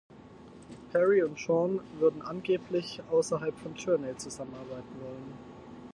Perry 0.91 1.21
und 1.21 1.39
Schon 1.39 1.79
würden 1.99 2.23
angeblich 2.23 2.99
außerhalb 3.11 3.55
von 3.59 3.75
Journey 3.75 4.17
zusammenarbeiten 4.17 4.99
wollen. 4.99 5.33